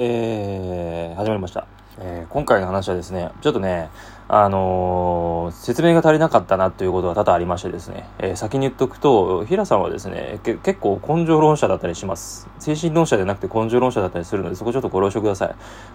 [0.00, 1.66] えー、始まりました。
[1.98, 3.90] えー今回の話はですね、ちょっとね、
[4.28, 12.48] あのー説明が足りなかったなということが多々ありましてですね、えー先に言っとくと、平さんはですね、結構根性論者だったりします。
[12.60, 15.54] 精神論者じゃなくて根性論者だったりするので、そこちょっとご了承ください。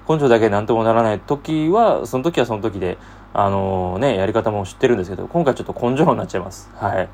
[0.09, 2.97] 根性だけなんともならない時は、その時はその時で、
[3.33, 6.69] あのーね、やり方も知ってるんですけど、今回ちょっと根性論になっちゃいます。
[6.75, 7.07] はい。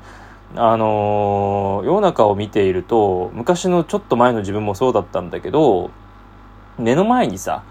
[0.56, 5.92] あの世の中を見ていると、昔のちょっと前の自分もそうだったんだけど、
[6.80, 7.62] 目の前にさ、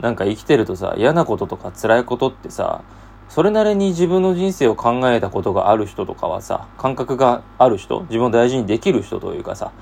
[0.00, 2.82] なんか生きてるとさ、嫌なこととか辛いことってさ、
[3.28, 9.72] それなりに自分の人生を考えたことがある人とかはさ、感覚がある人、自分を大事にできる人というかさ、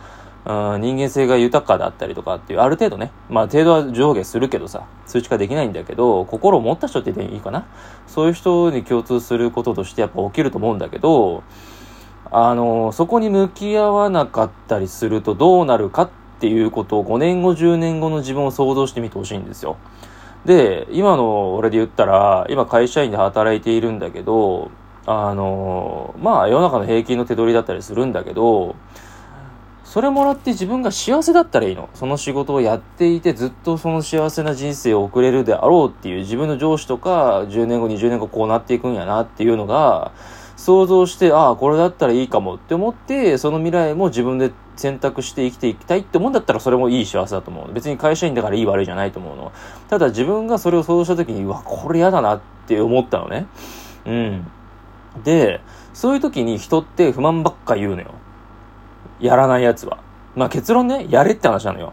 [0.46, 7.66] うん人間性が豊かだったりとかっていう、ある程度ね、まあ程度は上下するけどさ、数値化できないんだけど、心を持った人って言っていいかな？
[8.06, 11.42] そういう人に共通することとしてやっぱ起きると思うんだけど、
[12.30, 19.76] あの、そこに向き合わなかったりするとどうなるかってっていうことを5年後、10年後の自分を想像してみてほしいんですよ。
[20.45, 24.70] で、今の俺で言ったら、今会社員で働いているんだけど、
[25.07, 28.76] あの、まあ世の中の平均の手取りだったりするんだけど、
[29.84, 31.88] それもらって自分が幸せだったらいいの。
[31.95, 40.12] その仕事をやっていてずっとその幸せな人生を送れるであろうっていう自分の上司とか10年後、20年後こうなっていくんやなっていうのが
[40.57, 47.73] 想像して、ああ、これだったらいいかもって思って、その未来も自分で選択して生きていきたいって思うんだったらそれもいい幸せだと思う。
[47.73, 49.52] 別に会社員だからいい悪いじゃないと思うの。
[49.88, 53.46] ただ自分がそれを想像した時に、うわ、これ嫌だなって思ったのね。
[54.07, 54.46] うん。
[55.24, 55.60] で、
[55.93, 58.15] そういう時に人って不満ばっか言うのよ。
[59.20, 59.98] やらないやつは。
[60.35, 61.93] まあ結論ね、やれって話なのよ。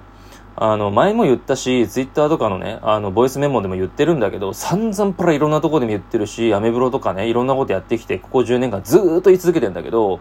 [0.55, 10.19] あの、前も言ったし、ツイッターとかのね、あの、ボイスメモでも言ってるんだけど、散々プラいろんなとこでも言ってるし、アメブロとかね、いろんなことやってきて、ここ10年間ずっと言い続けてんだけど、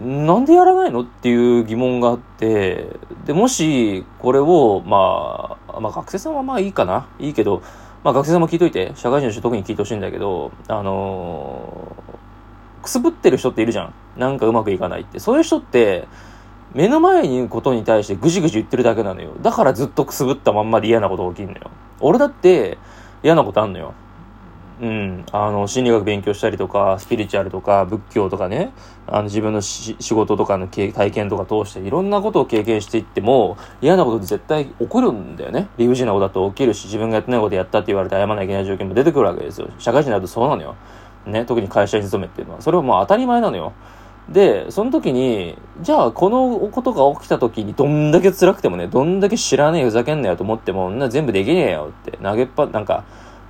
[0.00, 2.88] なんでやらないのっていう疑問があって、
[3.26, 7.06] で、もし、これを、まあ、まあ学生さんはまあいいかな。
[7.18, 7.62] いいけど、
[8.02, 12.14] まあ学生さんも聞いといて、社会人の人特に聞いてほしいんだけど、あのー
[12.84, 13.94] くすぶってる人っているじゃん。
[14.16, 15.18] なんかうまくいかないって。
[15.18, 16.06] そういう人って、
[16.74, 19.32] 目の前にいることに対してぐじぐじ言ってるだけなのよ。
[19.40, 21.70] だからずっとくすぶったまんまで嫌なこと起きるのよ。
[22.00, 22.78] 俺だって
[23.22, 23.94] 嫌なことあんのよ。
[24.80, 25.24] うん。
[25.30, 28.72] あの、心理学勉強したりとか、スピリチュアルとか、仏教とかね、
[29.06, 35.68] あの、自分の仕事とかの体験とか通していろんなことを経験していっても、嫌なことって絶対起こるんだよね。
[35.78, 39.68] 理不尽なことだと起きるし、自分がやってないことやったって言われて謝らなきゃいけない状況も出てくるわけですよ。
[39.78, 40.74] 社会人になるとそうなのよ。
[41.24, 42.60] ね、特に会社に勤めっていうのは。
[42.60, 43.72] それはもう当たり前なのよ。
[44.28, 53.04] で、その時に、じゃあこのことが起きた時にどんだけ辛くてもね、どんだけ知らねえふざけんなよと思っても、な全部できねえよって、投げっぱ、なんか、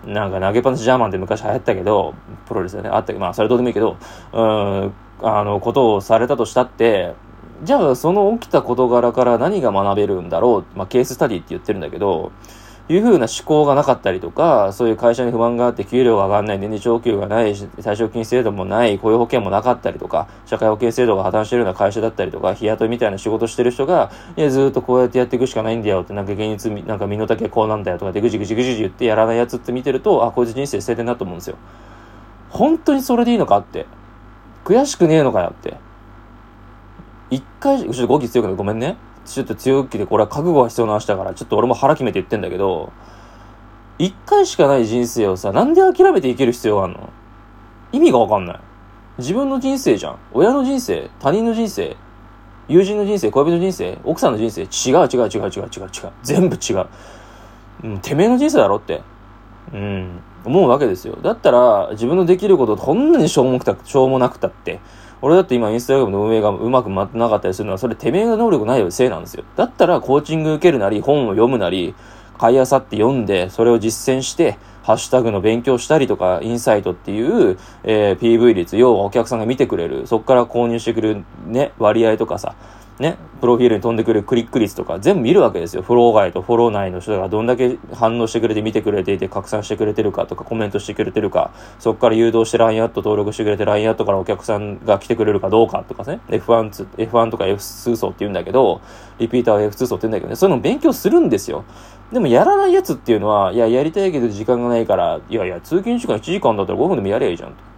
[0.04, 2.14] なんか投げっぱなしジャーマンって昔流行ったけど、
[2.46, 3.96] プロレスでね、あったけど、まあそれどうでもいいけど、
[4.32, 4.92] うん、
[5.22, 7.14] あの、ことをされたとしたって、
[7.62, 12.32] じゃあその起きた事柄から何が学べるんだろう、まあケーススタディって言ってるんだけど、
[12.86, 31.56] いうふうな思考がなかったりとか、そういう会社に不満があって給料が上がらない、年次長給がない、退職金制度もない、雇用保険もなかったりとか、社会保険制度が破綻してるような会社だったりとか、日雇いみたいな仕事してる人が、いや、ずっとこうやってやっていくしかないんだよって、なんか現実、なんか身の丈こうなんだよとかでぐじぐじぐじぐじ言ってやらないやつって見てると、あ、こいつ人生捨ててんなと思うんですよ。
[32.50, 33.86] 本当にそれでいいのかって。
[34.64, 35.76] 悔しくねえのかよって。
[37.30, 38.96] 一回、ちょっと語気強くてごめんね。
[39.24, 42.92] ちょっと強気でこれは覚悟が必要な話だから、ちょっと俺も腹決めて言ってんだけど、
[43.98, 47.10] 一回しかない人生をさ、なんで諦めて生きる必要があるの？
[47.92, 48.60] 意味がわかんない。
[49.18, 50.18] 自分の人生じゃん。
[50.32, 51.96] 親の人生、他人の人生、
[52.66, 56.12] 友人の人生、恋人の人生、奥さんの人生、違う違う違う違う違う違う。
[56.22, 56.86] 全部違う。
[57.84, 59.02] うん、てめえの人生だろって。
[59.72, 61.16] うん、思うわけですよ。
[61.22, 64.80] だったら、自分のできることこんなにしょうもくた、しょうもなくたって、
[65.24, 69.44] 俺だって今インスタグラムの運営がうまく回ってなかったりするのは、それてめえが能力ないせいなんですよ。
[69.56, 71.94] だったら、コーチング受けるなり、本を読むなり、
[72.38, 82.54] 買いあさって読んで、それを実践して、ハッシュタグの勉強したりとか、インサイトっていう、えー PV 率、要はお客さんが見てくれる、そっから購入してくれるね、割合とかさ、
[83.00, 85.82] ね、プロフィールに飛んでくるクリック率とか全部見るわけですよ。
[85.82, 91.50] フォロー外とフォロー内の人がどんだけ反応してくれて見てくれていて拡散してくれてるかとかコメントしてくれてるか、
[91.80, 98.80] そこから誘導して LINE アット登録してくれて LINE アットからお客さんが来てくれるかどうかとかね、F1、F1 とか F2 層って言うんだけど、
[99.18, 101.64] リピーターは F2 層って言うんだけどね、そういうの勉強するんですよ。
[102.12, 107.74] でもやらないやつっていうのは、いや、やりたいけど時間がないから、いやいや、通勤時間1時間だったら5分でもやりゃいいじゃんと。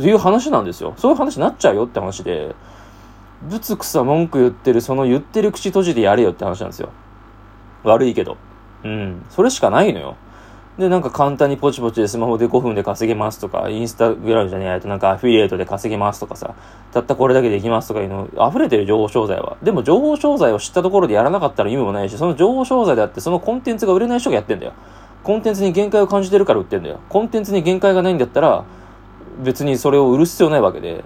[0.00, 0.94] いう話なんですよ。
[0.96, 2.54] そういう話になっちゃうよって話で、
[3.48, 6.90] ぶつくさ文句言ってる、その言ってる口閉じてやれよって話なんですよ。
[7.82, 8.36] 悪いけど。
[8.84, 9.24] うん。
[9.30, 10.16] それしかないのよ。
[10.78, 16.54] で、なんか簡単にポチポチでスマホで5分で稼げますとか、インスタグラムじゃねえとなんかアフィリエイトで稼げますとかさ、
[16.92, 19.56] たったこれだけできますとかいうの、溢れてる情報商材は。
[19.62, 24.72] でも情報商材を知ったところでやらなかったら意味もないし、その情報商材であってそのコンテンツが売れない人がやってんだよ。
[25.22, 26.98] コンテンツに限界を感じてるから売ってんだよ。
[27.08, 28.64] コンテンツに限界がないんだったら、
[29.44, 31.04] 別にそれを売る必要ないわけで、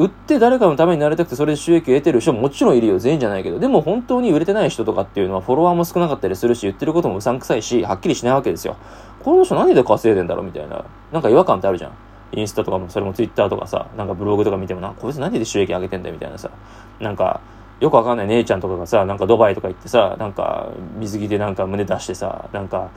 [0.00, 2.98] 売って誰かのためになりたくてそれで収益を得てる人ももちろんいるよ。
[2.98, 3.58] 全員じゃないけど。
[3.58, 8.76] でも本当に売れてない人とかっていうのはフォロワーも少なかったりするし、言ってることもうさんくさいし、はっきりしないわけですよ。
[9.22, 10.86] この人何で稼いでんだろうみたいな。
[11.12, 11.92] なんか違和感ってあるじゃん。
[12.32, 16.50] インスタとかも、それもツイッターとかさ、なんかブログとか見てもな、こいつ何で収益上げてんだよみたいなさ。
[16.98, 17.42] なんか、
[17.80, 22.90] よくわかんない姉ちゃんとかがさ、なんかドバイとか行ってさ、なんか水着でなんか胸出してさ、なんか、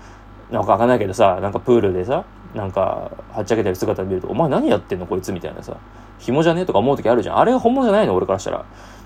[0.51, 2.23] なんかわかんないけどさ、なんかプールでさ、
[2.53, 5.77] なんか、はっちゃけてる姿見ると、お前何やってんのこいつみたいなさ、
[6.19, 7.39] 紐じゃねえとか思う時あるじゃん。
[7.39, 8.65] あれが本物じゃないの俺からしたら。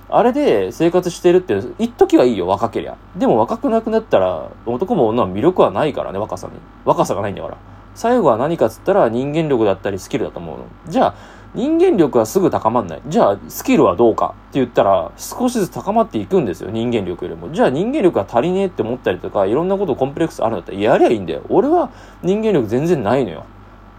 [0.09, 2.95] あれで生活してるって、一時はいいよ、若けりゃ。
[3.17, 6.53] でも若くなくなったら、男も女も魅力はないからね、若さに。
[6.85, 7.57] 若さがないんだから。
[7.95, 10.65] 最後は何かっつったら人間力だったりスキルだと思うの。
[10.88, 11.15] じゃあ、
[11.55, 13.01] 人間力はすぐ高まんない。
[13.07, 17.51] じゃあ、スキルはどうかって言ったら、少しずつ高まっていくんですよ、人間力よりも。
[17.51, 21.41] じゃあ、人間力が足りねえって思ったりとか、いろんなことコンプレックスあるんだったら、やりゃいいんだよ。
[21.49, 21.89] 俺は
[22.21, 23.45] 人間力全然ないのよ。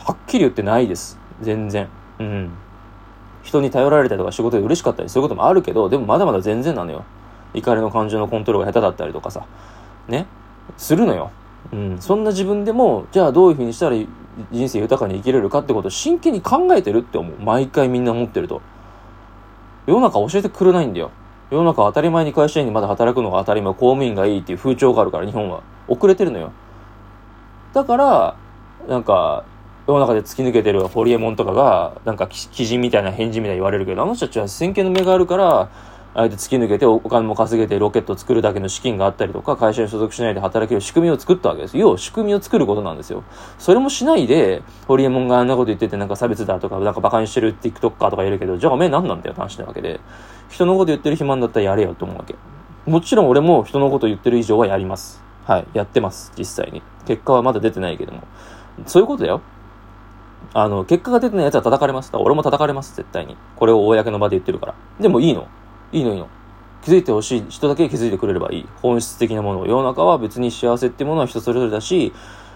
[0.04, 1.18] はっきり言ってないです。
[1.40, 1.88] 全然。
[2.18, 2.50] うん。
[3.42, 7.04] 人に頼られたりとか仕事で嬉しかったりそういうこともあるけど、でもまだまだ全然なのよ。
[7.54, 9.44] 怒りの感情のコントロールが下手だったりとかさ。
[10.06, 10.26] ね。
[10.76, 11.30] するのよ。
[11.72, 11.98] うん。
[11.98, 13.96] そんな自分でも、じゃあどういうふうにしたら
[14.52, 17.36] 人生豊かに生きれるかってことを真剣に考えてるって思う。
[17.40, 18.62] 毎回みんな思ってると。
[19.86, 21.10] 世の中教えてくれないんだよ。
[21.50, 25.62] 世の中当たり前に会社員にまだ働くのが当たり前、公務員がいいっていう風潮があるから、日本は。
[25.88, 26.52] 遅れてるのよ。
[27.72, 28.36] だから、
[28.86, 29.44] なんか、
[29.86, 35.70] 世の中で突き抜けてるホリエモンとかが、なんか、鬼人みたいな返事みたいに言われるけど、あの人たちは先見の目があるから、
[36.18, 41.78] あえて突き抜けてお金も稼げてロケットを作るだけの資金があったりとか、会社に所属しないで働ける仕組みを作ったわけです。
[41.78, 43.22] 要は仕組みを作ることなんですよ。
[43.56, 50.00] それもしないで、ホリエモンがあんなこと言っててなんか差別だとか、なんか馬鹿にしてる TikToker とかいるけど、じゃあおめえ何なんだよって話なわけで、
[50.50, 52.34] 人のこと言ってる暇だったらやれよと思うわけ。
[52.84, 55.22] もちろん俺も人のこと言ってる以上はやります。
[55.44, 55.66] はい。
[55.72, 56.32] やってます。
[56.36, 56.82] 実際に。
[57.06, 58.22] 結果はまだ出てないけども。
[58.86, 59.40] そういうことだよ。
[60.52, 62.10] あの、結果が出てない奴は叩かれます。
[62.14, 63.36] 俺も叩かれます、絶対に。
[63.54, 64.74] これを公の場で言ってるから。
[64.98, 65.46] でもいいの。
[65.92, 66.28] いいのいいの。
[66.82, 68.66] 気づいてほしい人だけ気づいてくれればいい。
[68.82, 69.66] 本質的なもの。
[69.66, 72.12] 世の中は別に幸せっていうものは人それぞれだし、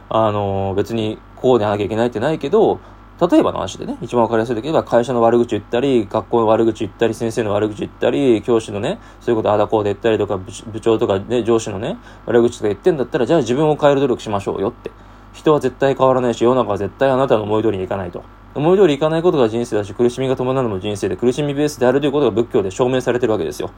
[0.08, 2.81] あの、別にこうでなきゃいけないってないけど、
[3.20, 14.90] 例えばの話でね、一番わかりやすいときは会社の悪口言ったり、学校の悪口言ったり、先生の悪口言ったり、教師のね、そういうことあだこうで言ったりとか、部長とかね、上司のね、悪口とか言ってんだったら、じゃあ自分を変える努力しましょうよって。
[15.32, 18.25] 人は絶対変わらないし、世の中は絶対あなたの思い通りにいかないと。
[18.54, 23.70] 思い通りいかないことが人生だし、苦しみが伴うのも人生で、苦しみベースであるということが仏教で証明されてるわけですよ。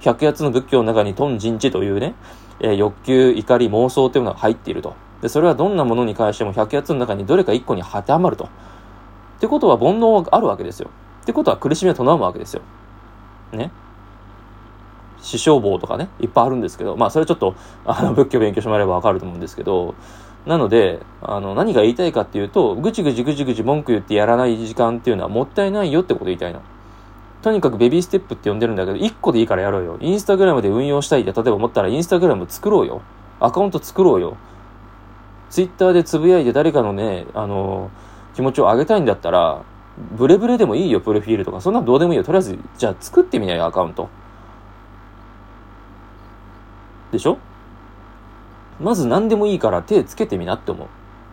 [0.00, 2.14] 百八の仏教の中にトン人知というね、
[2.60, 4.94] えー、欲求、怒り、妄想というのが入っていると。
[5.22, 8.44] で、それはどんなものに関しても百八の中にどれか一個に当てはまると。
[8.44, 8.48] っ
[9.40, 10.90] てことは煩悩があるわけですよ。
[11.22, 12.62] ってことは苦しみは伴うわけですよ。
[13.52, 13.70] ね。
[15.20, 19.94] 死傷棒とかね、いっぱいあるんですけど、まあそれちょっと、あの、仏教勉強してもらえばわかると思うんですけど、
[20.46, 26.62] なので、あの、何が言いたいかっていうと、ぐちぐちぐちぐち文句言ってやらない時間っていうのはもったいないよってこと言いたいの。
[27.42, 29.98] とにかくベビーステップって呼んでるんだけど、1個でいいからやろうよ。
[30.00, 33.02] インスタグラムで運用したいって例えば思ったら、インスタグラム作ろうよ。
[33.40, 34.36] アカウント作ろうよ。
[35.50, 37.90] ツイッターでつぶやいて誰かのね、あの、
[38.34, 39.62] 気持ちを上げたいんだったら、
[40.16, 41.60] ブレブレでもいいよ、プロフィールとか。
[41.60, 42.24] そんなのどうでもいいよ。
[42.24, 44.08] とりあえず、じゃあ作ってみなよ、アカウント。
[47.12, 47.38] でしょ？
[48.80, 50.88] まず何でもいいから手つけてみなって思う。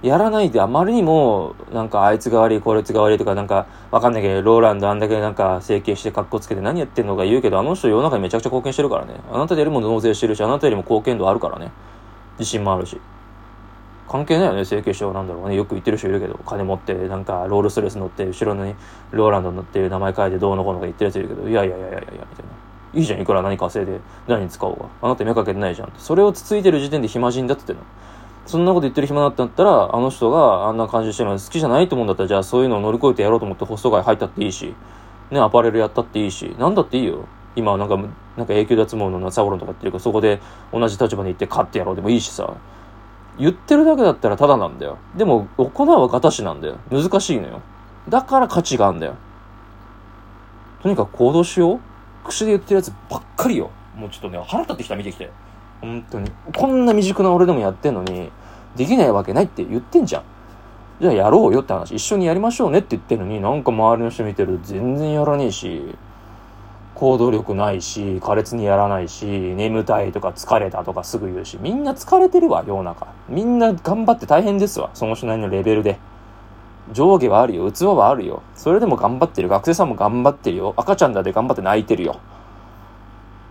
[0.05, 9.13] やらないであまりにも、なんかあいつが悪い、こいつが悪いとか、なんかわかんないけど、ローランドあんだけなんか整形して格好つけて何やってんのか言うけど、あの人世の中にめちゃくちゃ貢献してるからね。
[9.31, 11.71] あなたよりも納税してるし、あなたよりも貢献度あるからね。
[12.38, 13.00] 自信もあるし。
[14.09, 15.55] 関係ないよね、整形してはなんだろうね。
[15.55, 18.75] よく言ってる人いるけど、金持って、なんかロールストレス乗って、後ろに
[19.12, 22.27] ローランド乗って名前書いてどうのこうのか言ってるやついるけど、いやいやいやいやいや、みたいな。
[22.93, 24.85] いいじゃん、いくら何稼いで何に使おうが。
[25.01, 25.91] あなた目かけてないじゃん。
[25.97, 28.03] それをつついてる時点で暇人だって言ってんの。
[28.45, 34.75] そんなこと言ってる暇だったんだったら、あの人があんな感じしてるの好きじゃないと思うんだったら、じゃあそういうのを乗り越えてやろうと思ってホスト街入ったっていいし、
[35.31, 37.25] ね、アパレルやったっていいし、なんだっていいよ。
[37.55, 37.97] 今なんか、
[38.38, 40.39] なんか永久脱毛のサボロンとかっていうか、そこで
[40.71, 42.53] 同じ立場に行って勝ってやろうでもいいしさ。
[43.39, 44.97] 言ってるだけだったらただなんだよ。
[45.15, 46.77] でも、行うはガタシなんだよ。
[46.91, 47.62] 難しいのよ。
[48.09, 49.15] だから価値があるんだよ。
[50.81, 51.79] とにかく行動しよう。
[52.23, 53.69] 口で言ってるやつばっかりよ。
[53.95, 55.29] もうちょっとね、腹立ってきた、見てきて。
[55.81, 56.31] 本当に。
[56.55, 58.31] こんな未熟な俺でもやってんのに、
[58.75, 60.23] できないわけないって言ってんじゃん。
[61.01, 61.95] じゃあやろうよって話。
[61.95, 65.95] 一緒にやりましょうねって言ってるのに、なんか周りの人見てる全然やらねえし、
[66.95, 73.07] 行動力ないし、苛烈にやらないし、眠たいとか疲れたとかすぐ言うし、みんな疲れてるわ、世の中。
[73.27, 75.99] みんな頑張って大変ですわ、その人なりのレベルで。
[76.93, 78.41] 上下はあるよ、器はあるよ。
[78.55, 79.50] それでも頑張ってる。
[79.50, 80.73] 学生さんも頑張ってるよ。
[80.77, 82.19] 赤ちゃんだって頑張って泣いてるよ。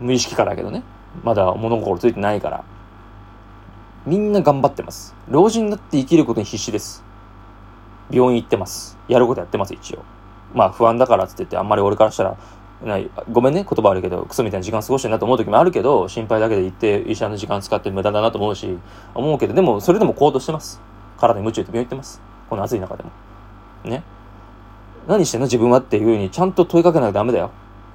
[0.01, 0.83] 無意識化だけどね。
[1.23, 2.65] まだ物心ついてないから。
[4.07, 5.15] みんな頑張ってます。
[5.29, 7.05] 老人になって生きることに必死です。
[8.11, 8.99] 病院行ってます。
[9.09, 10.03] やることやってます、一応。
[10.55, 12.37] まあ不安だからって言って、あんまり俺からしたら、
[12.85, 18.77] ないごめんね、言葉あるけど、クソみたいな時間過ごしてるなと思う時もあるけど、心配だけで行って医者の時間使って無駄だなと思うし、
[19.15, 20.81] 思うけど、でもそれでも行動してます。
[21.19, 22.21] 体に夢中で病院行ってます。
[22.51, 23.11] この暑い中でも。
[23.85, 24.03] ね。
[25.09, 25.47] 何してんの？
[25.47, 27.51] 自分はっていう風にちゃんと問いかけなきゃダメだよ。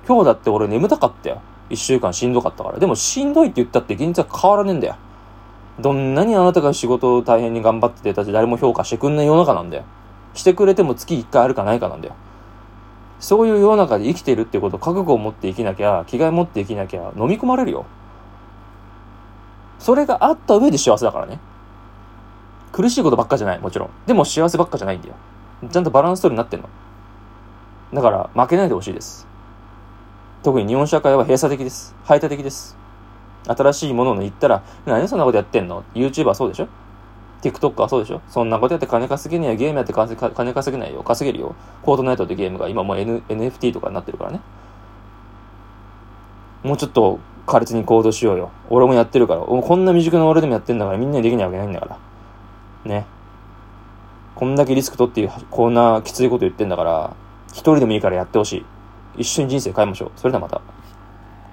[0.07, 1.41] 今日だって俺眠たかったよ。
[1.69, 2.79] 一週間しんどかったから。
[2.79, 4.95] でもしんどいって言ったって現実は変わらねえんだよ。
[5.79, 9.83] どんなにあなたが仕事を大変に頑張っててたち誰も評価してくんない世の中なんだよ。
[10.33, 12.15] してくれても月1回あるかないかなんだよ。
[13.19, 17.85] そういう世の中で生きてるってことを覚悟を持って生きなきゃ、着替え持って生きなきゃ飲み込まれるよ。
[19.79, 21.39] それがあった上で幸せだからね。
[22.71, 23.89] 苦しいことばっかじゃない、もちろん。
[24.05, 25.15] でも幸せばっかじゃないんだよ。
[25.71, 26.69] ちゃんとバランス取りになってんの。
[27.93, 29.27] だから負けないでほしいです。
[30.43, 31.95] 特に日本社会は閉鎖的です。
[32.03, 32.77] 排他的です。
[33.47, 36.67] 新しいものを言ったら、何でそんなことやってんの ?YouTuber そうでしょ
[37.41, 38.21] ？TikTok はそうでしょ？
[38.27, 39.55] そんなことやって金稼げねえ。
[39.55, 41.01] ゲームやって金稼げないよ。
[41.03, 41.55] 稼げるよ。
[41.81, 44.41] コードナイトってゲームが今もう、N、NFT とかになってるからね。
[46.63, 48.51] もうちょっと苛烈に行動しようよ。
[48.69, 49.41] 俺もやってるから。
[49.41, 51.97] こんな未熟な俺でもやってんだからみんなにできないわけないんだから。
[52.85, 53.05] ね。
[54.37, 57.15] こんだけリスク取って、こんなきついこと言ってんだから、
[57.53, 58.65] 一人でもいいからやってほしい。
[59.23, 60.11] 一緒に人生変えましょう。
[60.15, 60.61] それではまた。